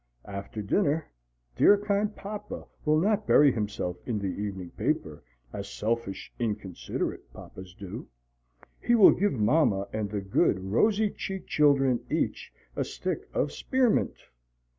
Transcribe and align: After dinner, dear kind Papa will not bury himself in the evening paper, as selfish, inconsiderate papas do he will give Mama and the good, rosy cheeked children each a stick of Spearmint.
After 0.25 0.63
dinner, 0.63 1.11
dear 1.55 1.77
kind 1.77 2.15
Papa 2.15 2.65
will 2.85 2.99
not 2.99 3.27
bury 3.27 3.51
himself 3.51 3.97
in 4.07 4.17
the 4.17 4.25
evening 4.41 4.71
paper, 4.71 5.23
as 5.53 5.67
selfish, 5.69 6.33
inconsiderate 6.39 7.31
papas 7.33 7.75
do 7.75 8.07
he 8.79 8.95
will 8.95 9.11
give 9.13 9.33
Mama 9.33 9.87
and 9.93 10.09
the 10.09 10.21
good, 10.21 10.57
rosy 10.71 11.11
cheeked 11.11 11.49
children 11.49 12.03
each 12.09 12.51
a 12.75 12.83
stick 12.83 13.29
of 13.31 13.51
Spearmint. 13.51 14.15